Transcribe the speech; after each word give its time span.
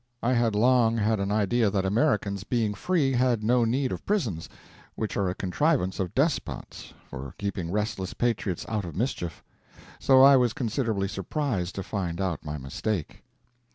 I 0.23 0.33
had 0.33 0.55
long 0.55 0.97
had 0.97 1.19
an 1.19 1.31
idea 1.31 1.69
that 1.69 1.85
Americans, 1.85 2.43
being 2.43 2.73
free, 2.73 3.13
had 3.13 3.43
no 3.43 3.65
need 3.65 3.91
of 3.91 4.03
prisons, 4.03 4.49
which 4.95 5.15
are 5.15 5.29
a 5.29 5.35
contrivance 5.35 5.99
of 5.99 6.15
despots 6.15 6.91
for 7.07 7.35
keeping 7.37 7.69
restless 7.71 8.15
patriots 8.15 8.65
out 8.67 8.83
of 8.83 8.95
mischief. 8.95 9.43
So 9.99 10.23
I 10.23 10.37
was 10.37 10.53
considerably 10.53 11.07
surprised 11.07 11.75
to 11.75 11.83
find 11.83 12.19
out 12.19 12.43
my 12.43 12.57
mistake. 12.57 13.21